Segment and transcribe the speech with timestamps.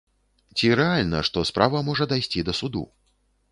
[0.57, 2.85] Ці рэальна, што справа можа дайсці да суду?